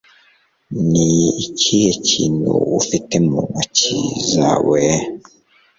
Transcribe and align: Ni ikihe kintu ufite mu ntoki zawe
Ni 0.89 1.09
ikihe 1.45 1.89
kintu 2.09 2.53
ufite 2.79 3.15
mu 3.27 3.39
ntoki 3.49 3.93
zawe 4.31 4.81